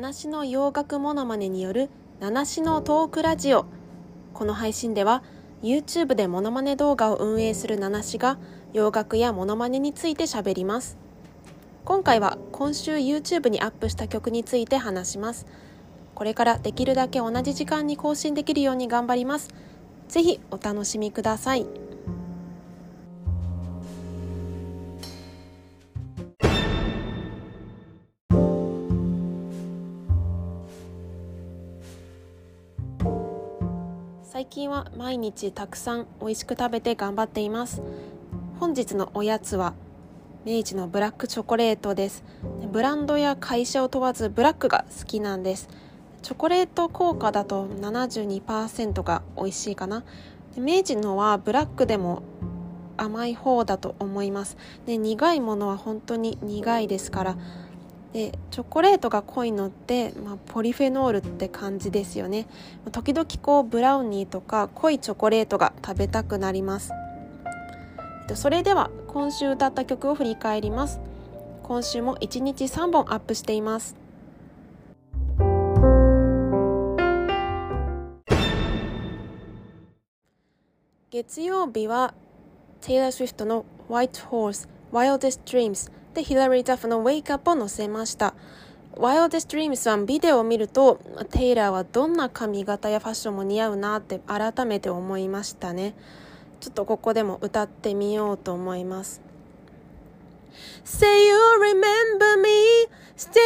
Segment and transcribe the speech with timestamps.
[0.00, 1.90] 七の洋楽モノマネによる
[2.20, 3.66] 七種のトークラジオ。
[4.32, 5.22] この配信では
[5.62, 8.38] YouTube でモノマネ動画を運営する七種が
[8.72, 10.96] 洋楽やモノマネについて喋ります。
[11.84, 15.44] 今回は今週 YouTube にアップした曲について話します。
[16.14, 19.50] これからできるだけ同じ時間に更新できるように頑張ります。
[20.08, 21.89] ぜひお楽しみください。
[34.32, 37.82] 最近は毎日たくさん美味しく食べて頑張っています。
[38.60, 39.74] 本日のおやつは
[40.44, 42.22] 明治のブラックチョコレートです。
[42.70, 45.68] ブランドや会社を問わずブラックが好きなんです。
[46.22, 50.04] チョコレート効果だと72%が美味しいかな。
[50.56, 52.22] 明治のはブラックでも
[52.96, 54.56] 甘い方だと思います。
[54.86, 57.36] で苦いものは本当に苦いですから
[58.12, 62.46] でチョコレートが濃いのって、まあ、ポリフェノールって感じですよね。
[62.90, 66.92] 時々こうブラウニーとか濃いチョコレートが食べたくなります。
[68.34, 71.00] それでは今週歌った曲を振り返ります。
[71.62, 73.96] 今週も1日3本アップしています。
[81.10, 82.14] 月曜日は
[82.80, 88.34] Taylor Swift の White Horse Wildest Dreams でヒラリー・ダフの Wake Up を載せました
[88.96, 95.94] Wildest Dreams はビデオを見るとテイラーはどんな髪型やファッションも似合うなって改めて思いましたね
[96.58, 99.22] ちょっとここでも歌ってみようと思います
[100.84, 103.38] Say you remember me Steady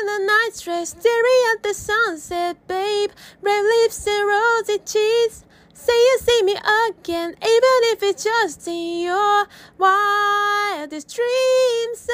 [0.00, 3.10] in the night dress Staring at the sunset babe
[3.42, 5.44] Red lips and rosy cheeks
[5.82, 9.48] Say you see me again, even if it's just in your
[9.80, 12.06] wildest dreams.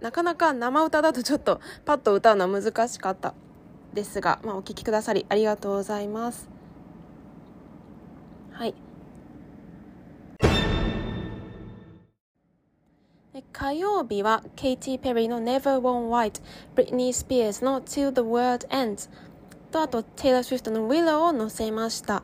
[0.00, 3.34] なかなか生歌だとちょっとパッと歌うのは難しかった
[3.92, 6.48] ですが、まあ、お聴きくださりありがとうございます。
[8.52, 8.74] はい。
[13.52, 16.40] 火曜日はケイティ・ペリーの Never Worn White、
[16.74, 19.10] ブリトニー・スピアーズの Till the World Ends、
[19.76, 22.22] とあとテイラー・スウィフトの Willow を載せました。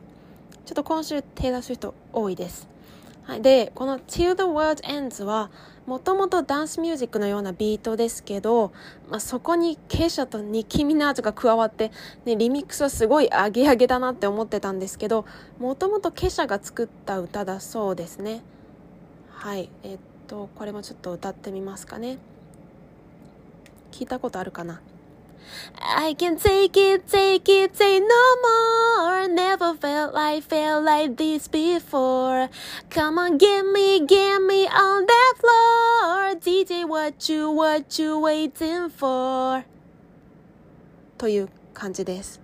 [0.65, 2.67] ちょっと今週テイラー・スウィフト多いです。
[3.25, 5.51] はい、でこの Till the World Ends は
[5.85, 8.73] もともとダンスミュージックのようなビートですけど、
[9.07, 11.91] まあ、そこにケイシャとニキ・ミナージュが加わって、
[12.25, 15.25] ね、リミックスはすごいアゲアゲだなって思ってたんですけど
[15.59, 18.41] もともとケシャが作った歌だそうですね。
[19.29, 19.69] はい。
[19.83, 22.17] えっとこれもちょっと歌ってみますかね。
[23.91, 24.81] 聞いたことあるかな？
[25.80, 29.28] I can take it, take it, take no more.
[29.28, 32.48] Never felt like, felt like this before.
[32.90, 36.34] Come on, get me, get me on that floor.
[36.36, 39.64] DJ, what you, what you waiting for?
[41.16, 42.40] という感じです。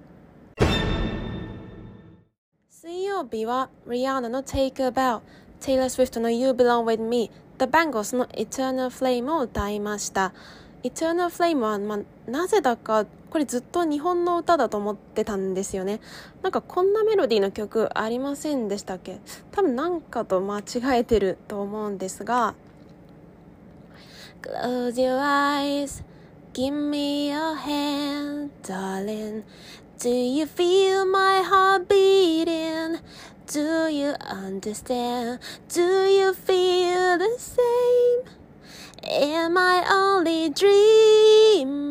[2.69, 8.91] 水曜日は Rihanna の Take a Bow、Taylor Swift の You Belong With Me、The Bangles の Eternal
[8.91, 10.33] Flame を歌いました。
[10.84, 16.00] Eternal Flame は、まあ、なぜだかこれずっと日本の歌だと思ってたんですよね
[16.42, 19.20] なんかこんなメロディーの曲ありませんでしたっけ
[19.52, 20.64] 多分なんかと間違
[21.00, 22.56] えてると思うんですが
[24.42, 26.04] Close your eyes
[26.54, 29.44] Give me your hand darling
[30.00, 33.00] Do you feel my heart beating?
[33.48, 35.40] Do you understand?
[35.68, 38.39] Do you feel the same?
[39.12, 41.90] Am I only dreaming?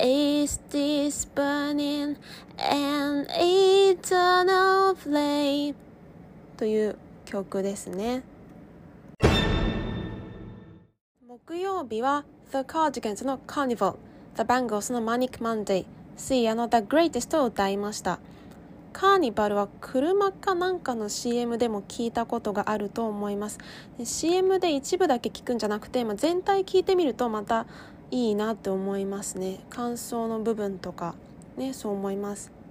[0.00, 2.16] Is this burning
[2.56, 5.74] an eternal flame?
[6.56, 8.22] という曲ですね。
[11.26, 13.96] 木曜日は The Cardigans の Carnival、
[14.36, 15.84] The Bangles の Manic Monday、
[16.16, 18.20] 水野の The Greatest を歌いました。
[18.92, 23.58] カーニバルは車かなんかの CM でも聞いたことがあると思います。
[24.04, 27.66] CM で一部だけ聞くんじゃなくて、まあ、全体聞いてみるとまた
[28.10, 29.60] いいなって思いますね。
[29.70, 31.14] 感想の部分とか
[31.56, 32.61] ねそう思います。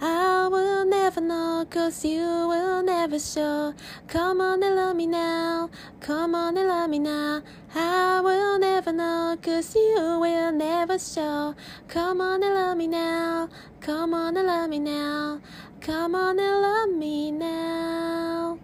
[0.00, 3.72] I will never know cause you will never show
[4.08, 5.70] Come on and love me now
[6.00, 7.42] Come on and love me now
[7.74, 11.54] I will never know cause you will never show
[11.88, 13.48] Come on and love me now
[13.80, 15.40] Come on and love me now
[15.80, 18.58] Come on and love me now っ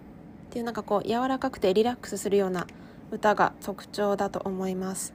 [0.52, 2.66] ていうなんかこう柔らかくてリラックスするような
[3.10, 5.14] 歌が特徴だと思います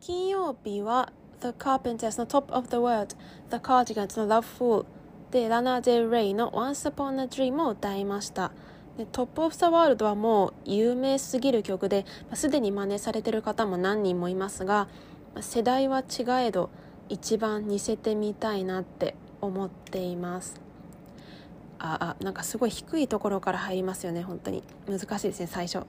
[0.00, 3.16] 金曜日は The Carpenters の Top of the World
[3.50, 4.86] The Cardigans の Love Fool
[5.32, 8.52] でラナー・デ・レイの Once Upon a Dream を歌いました。
[8.96, 14.86] でトップ・オブ・ザ・ワールドはもう有名すぎる曲で、まあ、すでに真似されてる方も何人もいますが、
[15.34, 16.70] まあ、世代は違えど
[17.08, 20.60] 一番似せてみたいなって思っています。
[21.80, 24.62] ああなんかすごい低いところから入りますよね本当に。
[24.88, 25.84] 難しいですね最初。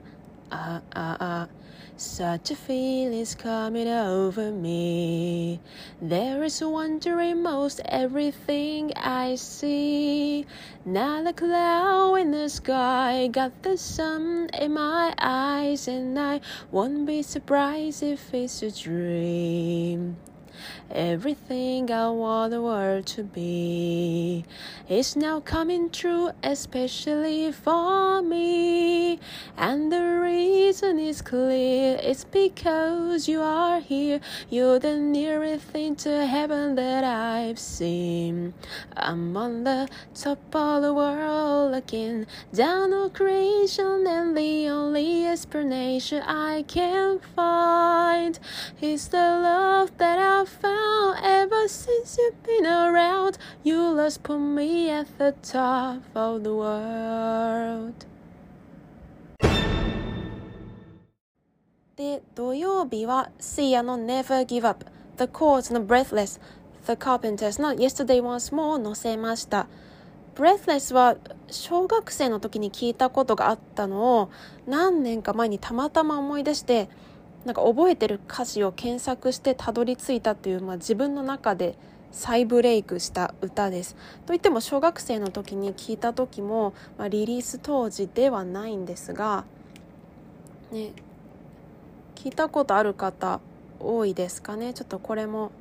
[0.51, 1.47] ah, ah, ah.
[1.95, 5.59] Such a feeling's coming over me.
[6.01, 10.47] There is wonder in most everything I see.
[10.85, 16.41] Now the cloud in the sky, got the sun in my eyes, and I
[16.71, 20.17] won't be surprised if it's a dream.
[20.91, 24.45] Everything I want the world to be
[24.87, 29.19] is now coming true, especially for me.
[29.57, 34.19] And the reason is clear it's because you are here.
[34.49, 38.53] You're the nearest thing to heaven that I've seen.
[38.95, 46.21] I'm on the top of the world looking down on creation, and the only explanation
[46.21, 48.39] I can find
[48.81, 53.37] is the love that I found ever since you've been around.
[53.63, 57.93] You just put me at the top of the world.
[61.95, 64.85] で、土曜日は Sia の Never Give Up、
[65.17, 66.41] The Chords の Breathless、
[66.85, 69.67] The Carpenters の Yesterday Once More を載せました。
[70.35, 71.17] Breathless は
[71.49, 74.31] 小学生の時に聞いたことがあったのを
[74.65, 76.89] 何年か前にたまたま思い出して
[77.45, 81.75] なんか覚えてる歌詞を検索してたどり着いたという、まあ、自分の中で
[82.11, 83.95] 再ブレイクした歌です。
[84.25, 89.45] といっても小学生の時に聞いた時も、まあ、リリース当時ではないんですが、
[90.71, 90.93] ね、
[92.15, 93.41] 聞いたことある方
[93.79, 94.73] 多いですかね？
[94.73, 95.51] ちょっとこれも、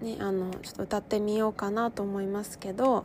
[0.00, 3.04] ね、あのちょっと歌ってみようかなと思いますけど。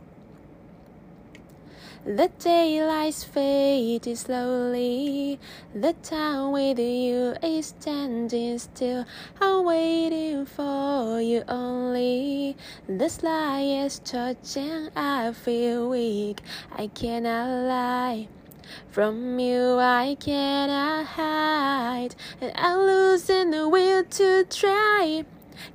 [2.06, 5.40] The daylight's fading slowly.
[5.74, 9.04] The town with you is standing still.
[9.40, 12.56] I'm waiting for you only.
[12.86, 16.42] The slightest touch and I feel weak.
[16.70, 18.28] I cannot lie.
[18.92, 22.14] From you I cannot hide.
[22.40, 25.24] And I'm losing the will to try.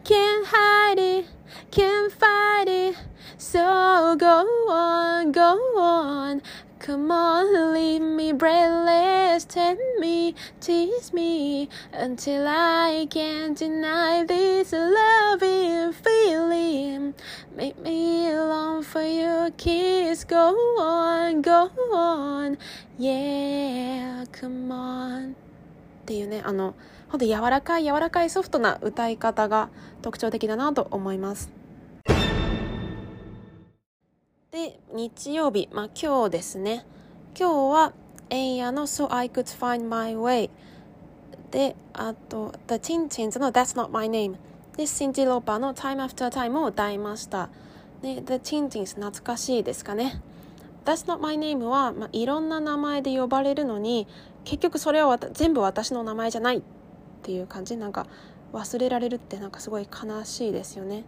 [0.06, 1.26] Can't hide it,
[1.72, 2.96] can't fight it.
[3.38, 6.42] So go on, go on.
[6.82, 15.94] Come on, leave me breathless, tempt me, tease me until I can't deny this loving
[15.94, 17.14] feeling.
[17.56, 20.24] Make me long for your kiss.
[20.24, 22.58] Go on, go on,
[22.98, 25.36] yeah, come on.
[26.12, 26.76] っていうね、あの、
[27.08, 29.70] ほんと柔らかい柔らかいソフトな歌い方が
[30.02, 31.50] 特徴的だなと思います。
[34.52, 36.86] で、日曜日、まあ今日ですね。
[37.40, 37.94] 今日は、
[38.30, 40.50] エイヤの So I Could Find My Way
[41.50, 44.36] で、あと、The Tintins の That's Not My Name
[44.76, 47.48] で、シンジローパーの Time After Time を歌いました。
[48.02, 50.22] で、The Tintins 懐かしいですかね。
[50.84, 54.08] That's Not My Name は、まあ、いろんな名前で呼ばれるのに、
[54.44, 56.62] 結局それは全部私の名前じゃないっ
[57.22, 58.08] ていう感じなんか
[58.54, 61.04] 忘れられるって何かすごい悲しいですよね。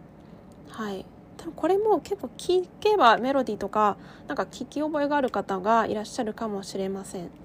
[0.70, 1.06] はい。
[1.38, 3.98] 多分これも結構聞けばメロディーとか
[4.28, 7.43] なんか聞き覚えがある方がいらっしゃるかもしれません。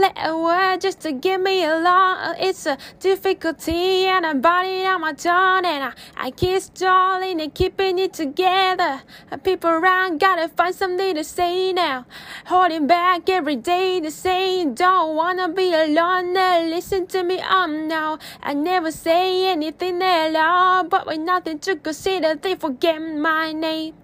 [0.00, 2.36] Letter word just to get me along.
[2.38, 5.66] It's a difficulty and a body on my tongue.
[5.66, 9.02] And I, I kiss darling and keeping it together.
[9.44, 12.06] People around gotta find something to say now.
[12.46, 16.32] Holding back every day to say don't wanna be alone.
[16.32, 18.18] Now listen to me, I'm now.
[18.42, 20.84] I never say anything at all.
[20.84, 23.94] But with nothing to consider, they forget my name.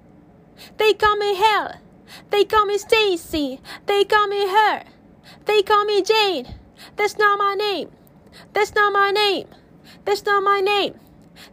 [0.77, 1.81] They call me Hell.
[2.31, 3.61] They call me Stacy.
[3.87, 4.85] They call me her.
[5.45, 6.55] They call me Jane.
[6.97, 7.91] That's not my name.
[8.53, 9.49] That's not my name.
[10.05, 10.95] That's not my name.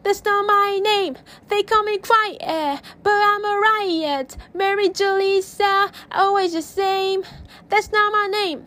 [0.04, 1.18] That's not my name.
[1.50, 4.38] They call me quiet, but I'm a riot.
[4.54, 7.24] Mary Julissa, always the same.
[7.70, 8.66] That's not my name.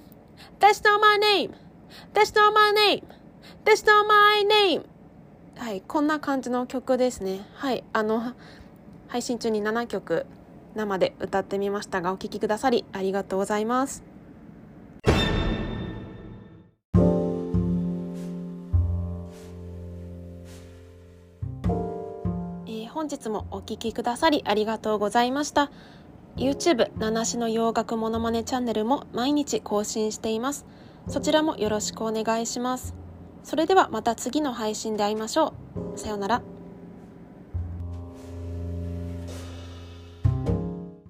[0.60, 1.54] That's not my name.
[2.12, 3.06] That's not my name.
[3.64, 4.84] That's not my name.
[5.56, 7.40] はい、こんな感じの曲ですね。
[7.54, 8.34] はい、あの、
[9.08, 10.26] 配信中に7曲
[10.74, 14.15] 生で歌ってみましたが、お聴きくださりありがとうございます。
[22.96, 25.70] 本日もお聴きくださりありがとうございました。
[26.38, 30.64] YouTube 七種の洋楽モノマネチャンネルも毎日更新しています。
[31.06, 32.94] そちらもよろしくお願いします。
[33.44, 35.52] それではまた次の配信で会いましょ
[35.94, 35.98] う。
[35.98, 36.55] さようなら。